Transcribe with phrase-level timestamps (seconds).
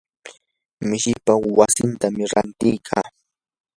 [0.89, 3.07] mishipaa wasitam ranti kaa.